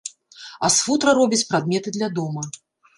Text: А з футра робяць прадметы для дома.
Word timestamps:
А 0.67 0.71
з 0.77 0.87
футра 0.87 1.15
робяць 1.19 1.41
прадметы 1.53 1.97
для 1.99 2.13
дома. 2.21 2.51